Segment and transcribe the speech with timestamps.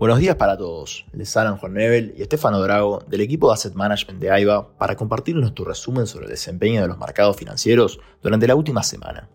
[0.00, 1.06] Buenos días para todos.
[1.12, 4.96] Les hablan Juan Nebel y Estefano Drago del equipo de Asset Management de AIBA para
[4.96, 9.28] compartirnos nuestro resumen sobre el desempeño de los mercados financieros durante la última semana.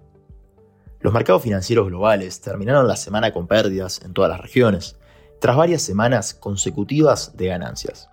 [1.00, 4.98] Los mercados financieros globales terminaron la semana con pérdidas en todas las regiones,
[5.40, 8.10] tras varias semanas consecutivas de ganancias.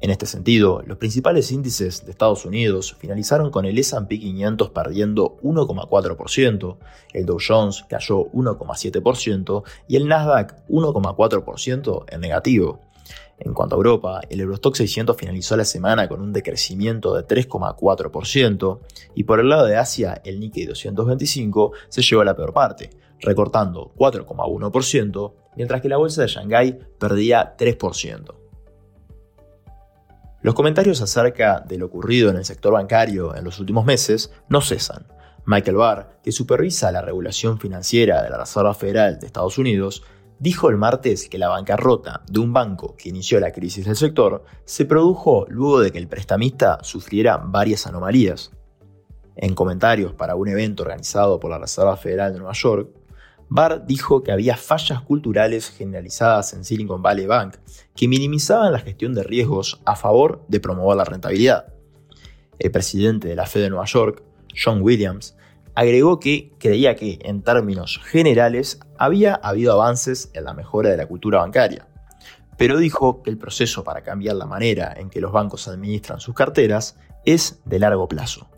[0.00, 5.38] En este sentido, los principales índices de Estados Unidos finalizaron con el S&P 500 perdiendo
[5.42, 6.76] 1,4%,
[7.14, 12.80] el Dow Jones cayó 1,7% y el Nasdaq 1,4% en negativo.
[13.40, 18.78] En cuanto a Europa, el Eurostock 600 finalizó la semana con un decrecimiento de 3,4%
[19.16, 22.90] y por el lado de Asia, el Nikkei 225 se llevó a la peor parte,
[23.20, 28.47] recortando 4,1%, mientras que la bolsa de Shanghái perdía 3%.
[30.40, 34.60] Los comentarios acerca de lo ocurrido en el sector bancario en los últimos meses no
[34.60, 35.06] cesan.
[35.46, 40.04] Michael Barr, que supervisa la regulación financiera de la Reserva Federal de Estados Unidos,
[40.38, 44.44] dijo el martes que la bancarrota de un banco que inició la crisis del sector
[44.64, 48.52] se produjo luego de que el prestamista sufriera varias anomalías.
[49.34, 52.90] En comentarios para un evento organizado por la Reserva Federal de Nueva York,
[53.50, 57.56] Barr dijo que había fallas culturales generalizadas en Silicon Valley Bank
[57.96, 61.72] que minimizaban la gestión de riesgos a favor de promover la rentabilidad.
[62.58, 64.22] El presidente de la Fed de Nueva York,
[64.54, 65.36] John Williams,
[65.74, 71.06] agregó que creía que, en términos generales, había habido avances en la mejora de la
[71.06, 71.86] cultura bancaria,
[72.58, 76.34] pero dijo que el proceso para cambiar la manera en que los bancos administran sus
[76.34, 78.48] carteras es de largo plazo.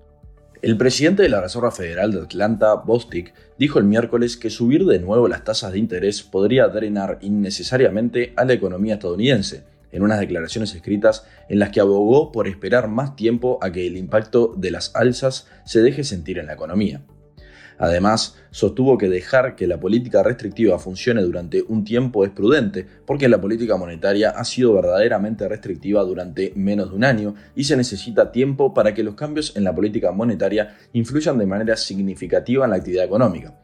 [0.63, 4.99] El presidente de la Reserva Federal de Atlanta, Bostic, dijo el miércoles que subir de
[4.99, 10.75] nuevo las tasas de interés podría drenar innecesariamente a la economía estadounidense, en unas declaraciones
[10.75, 14.95] escritas en las que abogó por esperar más tiempo a que el impacto de las
[14.95, 17.01] alzas se deje sentir en la economía.
[17.81, 23.27] Además, sostuvo que dejar que la política restrictiva funcione durante un tiempo es prudente, porque
[23.27, 28.33] la política monetaria ha sido verdaderamente restrictiva durante menos de un año y se necesita
[28.33, 32.77] tiempo para que los cambios en la política monetaria influyan de manera significativa en la
[32.77, 33.55] actividad económica.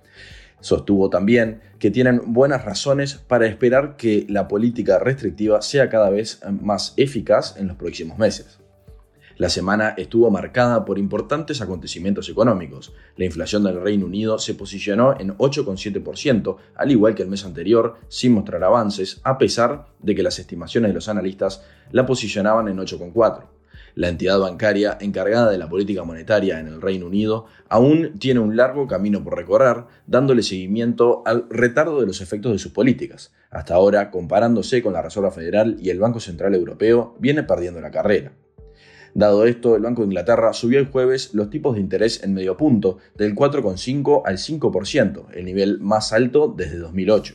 [0.61, 6.41] Sostuvo también que tienen buenas razones para esperar que la política restrictiva sea cada vez
[6.63, 8.66] más eficaz en los próximos meses.
[9.39, 12.95] La semana estuvo marcada por importantes acontecimientos económicos.
[13.17, 17.97] La inflación del Reino Unido se posicionó en 8,7%, al igual que el mes anterior,
[18.09, 22.79] sin mostrar avances, a pesar de que las estimaciones de los analistas la posicionaban en
[22.79, 23.43] 8,4%.
[23.95, 28.57] La entidad bancaria encargada de la política monetaria en el Reino Unido aún tiene un
[28.57, 33.35] largo camino por recorrer, dándole seguimiento al retardo de los efectos de sus políticas.
[33.51, 37.91] Hasta ahora, comparándose con la Reserva Federal y el Banco Central Europeo, viene perdiendo la
[37.91, 38.33] carrera.
[39.17, 42.59] Dado esto, el Banco de Inglaterra subió el jueves los tipos de interés en medio
[42.59, 47.33] punto, del 4,5 al 5%, el nivel más alto desde 2008.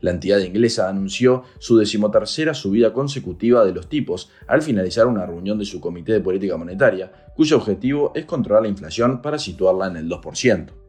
[0.00, 5.58] La entidad inglesa anunció su decimotercera subida consecutiva de los tipos al finalizar una reunión
[5.58, 9.96] de su Comité de Política Monetaria, cuyo objetivo es controlar la inflación para situarla en
[9.98, 10.87] el 2%.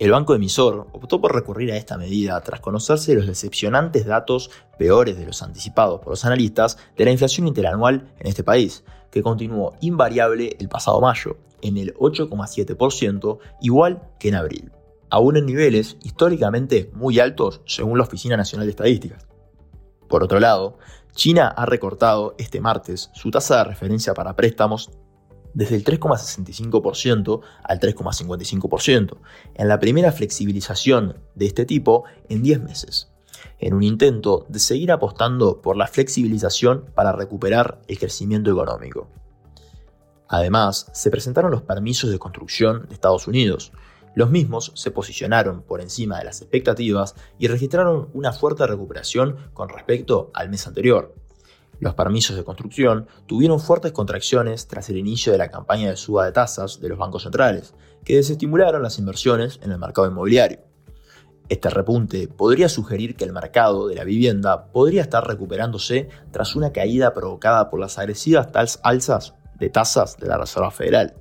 [0.00, 5.16] El banco emisor optó por recurrir a esta medida tras conocerse los decepcionantes datos peores
[5.16, 8.82] de los anticipados por los analistas de la inflación interanual en este país,
[9.12, 14.72] que continuó invariable el pasado mayo, en el 8,7%, igual que en abril,
[15.10, 19.28] aún en niveles históricamente muy altos según la Oficina Nacional de Estadísticas.
[20.08, 20.78] Por otro lado,
[21.12, 24.90] China ha recortado este martes su tasa de referencia para préstamos
[25.54, 29.16] desde el 3,65% al 3,55%,
[29.54, 33.14] en la primera flexibilización de este tipo en 10 meses
[33.58, 39.08] en un intento de seguir apostando por la flexibilización para recuperar el crecimiento económico.
[40.28, 43.72] Además, se presentaron los permisos de construcción de Estados Unidos.
[44.14, 49.68] Los mismos se posicionaron por encima de las expectativas y registraron una fuerte recuperación con
[49.68, 51.14] respecto al mes anterior.
[51.80, 56.24] Los permisos de construcción tuvieron fuertes contracciones tras el inicio de la campaña de suba
[56.24, 57.74] de tasas de los bancos centrales,
[58.04, 60.60] que desestimularon las inversiones en el mercado inmobiliario.
[61.48, 66.72] Este repunte podría sugerir que el mercado de la vivienda podría estar recuperándose tras una
[66.72, 68.48] caída provocada por las agresivas
[68.82, 71.14] alzas de tasas de la Reserva Federal.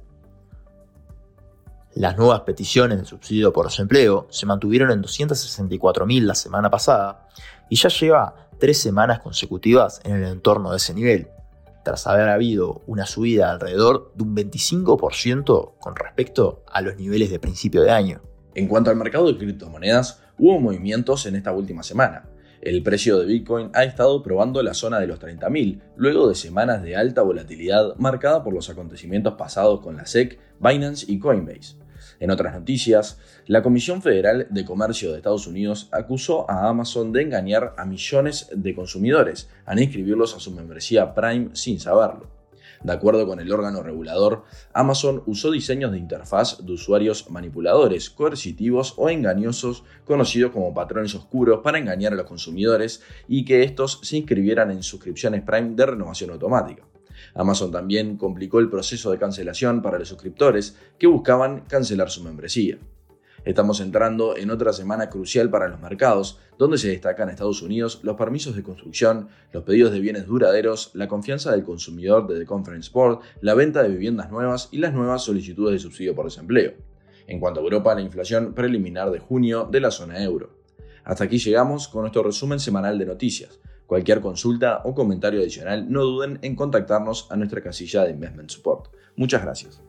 [1.96, 7.28] Las nuevas peticiones de subsidio por desempleo se mantuvieron en 264.000 la semana pasada
[7.70, 11.28] y ya lleva tres semanas consecutivas en el entorno de ese nivel,
[11.84, 17.40] tras haber habido una subida alrededor de un 25% con respecto a los niveles de
[17.40, 18.22] principio de año.
[18.56, 22.30] En cuanto al mercado de criptomonedas, hubo movimientos en esta última semana.
[22.62, 26.84] El precio de Bitcoin ha estado probando la zona de los 30.000, luego de semanas
[26.84, 31.83] de alta volatilidad marcada por los acontecimientos pasados con la SEC, Binance y Coinbase.
[32.20, 37.22] En otras noticias, la Comisión Federal de Comercio de Estados Unidos acusó a Amazon de
[37.22, 42.34] engañar a millones de consumidores al inscribirlos a su membresía Prime sin saberlo.
[42.84, 44.44] De acuerdo con el órgano regulador,
[44.74, 51.62] Amazon usó diseños de interfaz de usuarios manipuladores, coercitivos o engañosos, conocidos como patrones oscuros,
[51.64, 56.32] para engañar a los consumidores y que estos se inscribieran en suscripciones Prime de renovación
[56.32, 56.84] automática.
[57.36, 62.78] Amazon también complicó el proceso de cancelación para los suscriptores que buscaban cancelar su membresía.
[63.46, 68.16] Estamos entrando en otra semana crucial para los mercados, donde se destacan Estados Unidos los
[68.16, 72.90] permisos de construcción, los pedidos de bienes duraderos, la confianza del consumidor de The Conference
[72.94, 76.74] Board, la venta de viviendas nuevas y las nuevas solicitudes de subsidio por desempleo.
[77.28, 80.52] En cuanto a Europa, la inflación preliminar de junio de la zona euro.
[81.04, 83.60] Hasta aquí llegamos con nuestro resumen semanal de noticias.
[83.88, 88.88] Cualquier consulta o comentario adicional no duden en contactarnos a nuestra casilla de Investment Support.
[89.16, 89.82] Muchas gracias.